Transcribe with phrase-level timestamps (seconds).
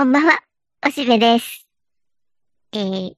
[0.00, 0.40] こんばんは、
[0.86, 1.68] おしべです。
[2.72, 3.16] えー、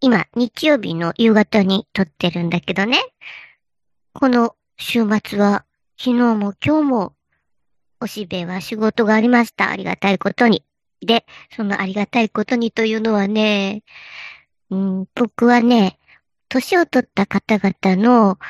[0.00, 2.98] 今、日曜日の夕方に撮ってるんだけどね。
[4.14, 5.64] この週末は、
[5.96, 7.14] 昨日も今日も、
[8.00, 9.70] おしべは仕事がありました。
[9.70, 10.64] ありがたいことに。
[11.00, 13.84] で、そのありがたいことにというのはね、
[14.70, 16.00] うん、僕はね、
[16.48, 18.40] 年を取った方々の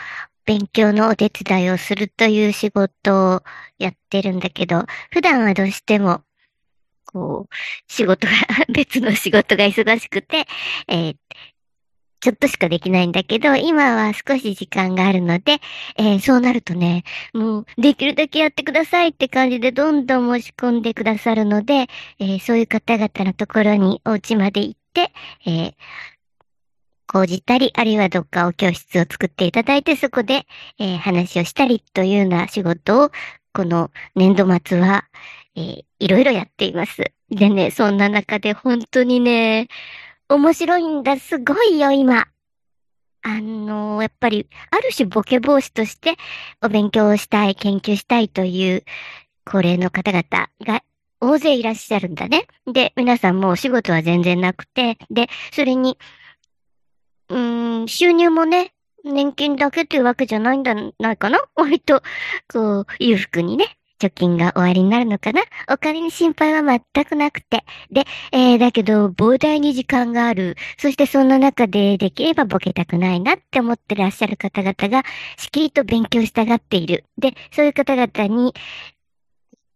[0.46, 3.43] 勉強のお手伝いをするという仕事を
[3.79, 6.23] やってるんだけど、普段はどうしても、
[7.19, 7.55] こう、
[7.93, 8.32] 仕事が、
[8.73, 10.46] 別の仕事が忙しくて、
[10.89, 11.17] えー
[12.21, 15.61] ちょっとしかできないんだけど、今は少し時間があるので、
[15.96, 21.86] えーそうなるとね、もう、できるだけやってくださいって感じで、どんどん申し込んでくださるので、
[22.18, 25.13] えーそういう方々のところにお家まで行って、
[25.46, 25.75] えー
[27.07, 30.46] 講じたり、あるいはどっかお教室を作っていただいて、そこで、
[30.79, 33.11] えー話をしたりというような仕事を、
[33.55, 35.05] この年度末は、
[35.58, 37.11] えーいろいろやっています。
[37.28, 39.66] でね、そんな中で本当にね、
[40.28, 42.28] 面白いんだ、すごいよ、今。
[43.22, 46.14] あのやっぱり、ある種ボケ防止として、
[46.62, 48.84] お勉強をしたい、研究したいという、
[49.44, 50.84] 高齢の方々が
[51.20, 52.46] 大勢いらっしゃるんだね。
[52.72, 55.98] で、皆さんもお仕事は全然なくて、で、それに、
[57.28, 58.72] うーん、収入もね、
[59.05, 61.40] 年金だけっていうわけじゃないんだ、ないかな？
[61.56, 62.02] 割と、
[62.52, 65.42] こう、裕福にね、貯金が終わりになるのかな？
[65.70, 67.64] お金に心配は全くなくて。
[67.91, 70.56] で、えー、だけど、膨大に時間がある。
[70.78, 75.05] そしてそんな中で、できればボケたくないなって思ってらっしゃる方々が、
[75.36, 77.05] しきりと勉強したがっている。
[77.18, 78.55] で、そういう方々に、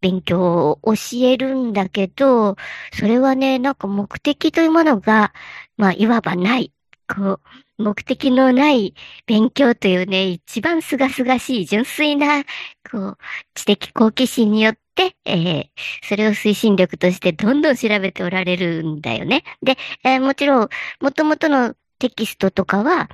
[0.00, 2.56] 勉強を教えるんだけど、
[2.92, 5.32] それはね、なんか目的というものが、
[5.76, 6.72] まあ、いわばない。
[7.14, 7.40] こ
[7.78, 8.94] う、目的のない
[9.26, 12.44] 勉強というね、一番すがすがしい純粋な、
[12.90, 13.18] こう、
[13.54, 15.68] 知的好奇心によって、えー
[16.08, 19.42] それを推進力としてどんどん調べておられるんだよね。
[19.62, 20.68] で、えーもちろん、
[21.00, 23.08] もともとのテキストとかは、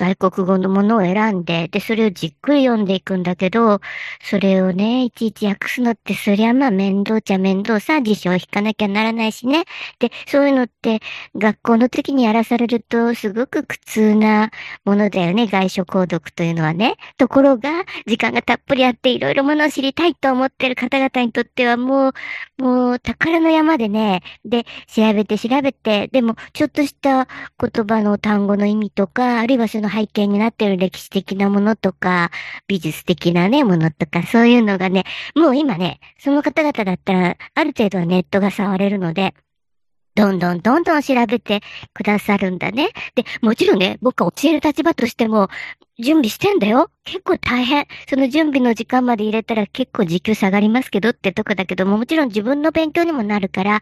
[0.00, 3.80] 外国語のものを選んで、で、それをじっくり読んでいくんだけど、
[4.22, 9.64] それをね、いちいち訳すのって、そりゃまあ面倒ちゃ面倒さ、辞書を引かなきゃならないしね。
[9.98, 11.00] で、そういうのって、
[11.36, 14.50] 学校の時にやらされると、すごく苦痛な
[14.86, 16.96] ものだよね、外書購読というのはね。
[17.18, 22.14] ところが、時間がたっぷりあって、いろいろものを知りたいと思ってる方々にとっては、も
[22.58, 27.28] う、もう、宝の山でね、で、調べて調べて、でも、ちょっとした
[27.60, 32.30] 言葉の単語の意味とか、あるいはその背景になっている歴史的なものとか、
[32.66, 39.34] 美術的なね、ものとか、そういうのがね、もう今ね、その方々だったら、ある程度はネットが触れるので、
[40.14, 41.60] どんどんどんどん調べて
[41.94, 42.90] くださるんだね。
[43.14, 45.48] で、もちろんね、僕は教える立場としても、
[46.00, 46.90] 準備してんだよ。
[47.04, 47.86] 結構大変。
[48.08, 53.80] その準備の時間まで入れたら結構時給下がりますけどってとこだけども、もちろん自分の勉強にもなるから、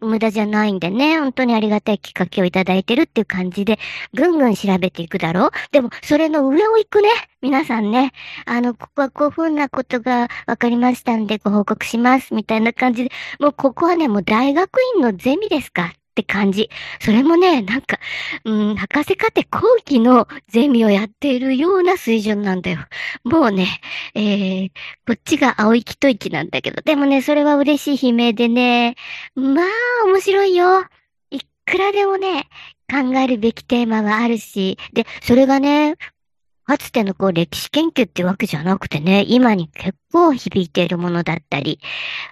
[0.00, 3.78] 無駄じゃないんでね、本当にありがたいきっかけをいただいてるっていう感じで、
[4.14, 7.08] ぐんぐん調べていくだろうでも、それの上を行くね。
[7.40, 8.12] 皆さんね。
[8.44, 12.34] あの、ここはこういうふうなことが分かりましたんでご報告します。
[12.34, 13.10] みたいな感じで、
[13.40, 16.70] もうここはね、もう大学院のゼミですかって感じ。
[17.00, 17.98] それもね、なんか、
[18.44, 22.78] うん、博士課程後期のゼミをやっているような水準なんだよ。
[23.24, 23.66] もうね、
[24.14, 24.68] えー、
[25.06, 28.96] こっちが青い一息なんだけど、でもね、それは嬉しい悲鳴でね、
[29.34, 29.64] まあ、
[30.06, 30.86] 面白いよ。
[31.30, 32.48] いくらでもね、
[32.90, 35.96] 考えるべきテーマはあるし、で、それがね、
[36.64, 41.78] かつてのこう歴史研究ってわけじゃなくてね、今に結構響いているものだったり、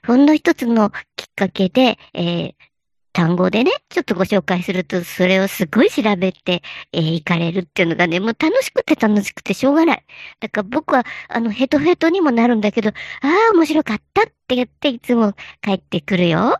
[0.06, 2.54] ほんの一つのきっかけで、えー
[3.14, 10.04] 単語でね、ちょっとご紹介すると、それをすごい調べて、えー行かれるっていうのがね、もう楽しくて楽しくてしょうがない。
[10.40, 12.92] だから僕は、あの、ヘトヘトにもなるんだけど、あ
[13.50, 16.58] あ、面白かったって言っていつも帰ってくるよ。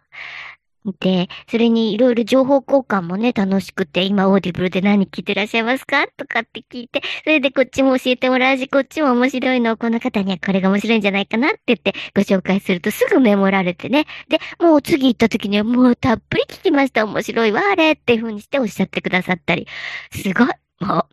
[1.00, 6.06] で、それにいろいろ情報交換もね、楽しくて、今オーディブルで何聞いてらっしゃいますか？
[6.17, 14.05] とかって聞いて、それでこっちも教えてもらうし、こっちも面白いのをこの方にはこれが面白いんじゃないかなって言ってご紹介するとすぐメモられてね。
[14.28, 17.04] で、もう次行った時にはもうたっぷり聞きました。
[17.04, 19.66] 面白いわ、あれっていうふうにしておっしゃってくださったり。
[20.13, 20.64] すごい。
[20.84, 21.09] も、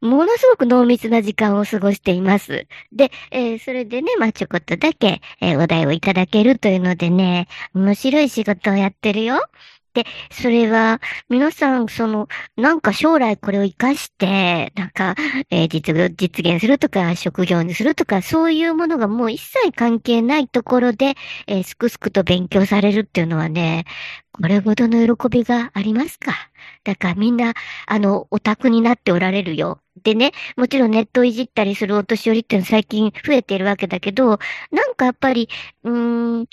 [0.00, 2.66] ものすごく濃密な時間を過ごしています。
[2.92, 9.40] で、えーそれでね、まあ、ちょこっとだけ、えーお題をいただけるというのでね、面白い仕事をやってるよ。
[9.92, 15.16] で、それは、皆さん、その、なんか将来これを活かして、なんか、
[15.50, 21.14] えー実、実現するとか、職業にするとか、そういうものがもう一切関係ないところで、
[21.48, 23.84] えーすくすくと勉強されるっていうのはね、
[24.32, 26.32] これほどの喜びがありますか？
[26.84, 27.54] だからみんな、
[27.86, 29.80] あの、オタクになっておられるよ。
[30.02, 34.38] でね、もちろんネットをいじったりするお年寄りっていうのは最近増えているわけだけど、
[34.70, 35.48] なんかやっぱり、
[35.82, 36.46] うーん、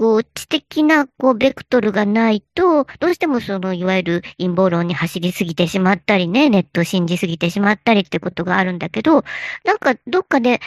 [0.00, 9.24] こう、知的な、こう、ベクトルがないと、どうしてもその、いわゆる陰謀論に走りすぎてしまったりね、ネットを信じすぎてしまったりってことがあるんだけど、
[9.62, 10.60] なんか、どっかで、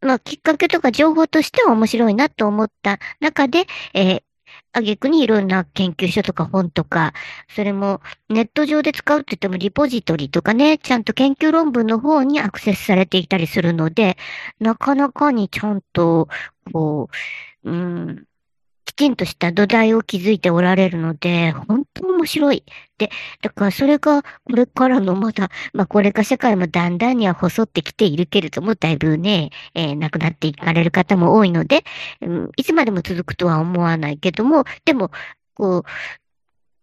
[0.00, 4.22] まあ、きっかけとか情報としては面白いなと思った中で、えー、
[4.72, 7.12] あげくにいろんな研究書とか本とか、
[7.56, 14.16] それもネット上で使うって言ってもリポジトリとかね、ちゃんと研究論文の方にアクセスされていたりするので、
[14.60, 16.28] なかなかにちゃんと、
[16.72, 17.10] こ
[17.64, 18.26] う、うん、
[18.86, 22.64] きちんとした土台を築いておられるので、本当に面白い。
[22.98, 23.10] で、
[23.42, 31.84] だからそれがこれからのまだ、まあこれから社会もだんだんには細ってきているけれども、だいぶね、えー、亡くなっていかれる方も多いので、
[32.22, 35.10] うん、いつまでも続くとは思わないけども、でも、
[35.54, 35.82] こう、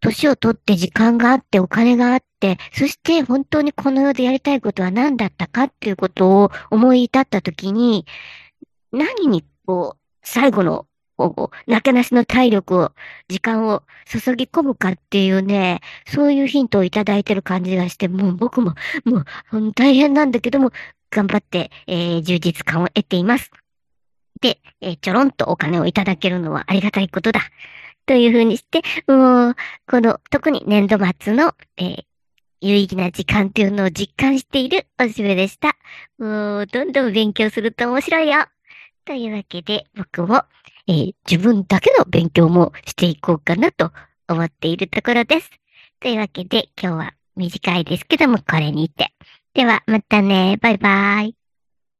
[0.01, 8.05] 年を取って時間があってお金があって、そして本当にこの世でやりたいことは何だったかっていうことを思い至ったときに、
[8.91, 12.91] 何にこう、最後のこう、なけなしの体力を、
[13.27, 18.73] 時間を注ぎ込むかっていうね、そういうヒントをいただいてる感じがして、もう僕も、
[19.05, 20.71] もう、大変なんだけども、
[21.11, 23.51] 頑張って、えー、充実感を得ています。
[24.41, 27.41] で、えー、ちょろんとお金をいただけるのはありがたいことだ。
[28.05, 29.55] というふうにして、もう、
[29.87, 32.03] この、特に年度末の、えー、
[32.61, 35.77] 有意義な時間っていうのを実感しているおしべでした。
[36.17, 38.52] もう、どんどん勉強すると面白いよ。
[39.05, 40.43] というわけで、僕も、
[40.87, 43.91] えー、自分だけの勉強もしていこうかなと
[44.27, 45.49] 思っているところです。
[45.99, 49.13] というわけで今日は短いですけどもこれにて。
[49.53, 50.57] ではまたね。
[50.61, 51.42] バイバーイ。